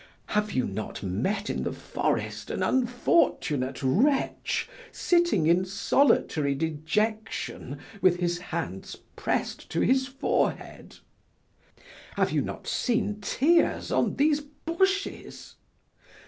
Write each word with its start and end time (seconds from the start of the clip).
Have 0.29 0.53
you 0.53 0.65
not 0.65 1.03
met 1.03 1.47
in 1.47 1.61
the 1.61 1.71
forest 1.71 2.49
an 2.49 2.63
unfortunate 2.63 3.83
wretch, 3.83 4.67
sitting 4.91 5.45
in 5.45 5.63
solitary 5.63 6.55
dejection 6.55 7.77
with 8.01 8.15
his 8.19 8.39
hands 8.39 8.97
pressed 9.15 9.69
to 9.69 9.81
his 9.81 10.07
forehead? 10.07 10.97
Have 12.15 12.31
you 12.31 12.41
not 12.41 12.65
seen 12.65 13.21
tears 13.21 13.91
on 13.91 14.15
these 14.15 14.39
bushes? 14.39 15.57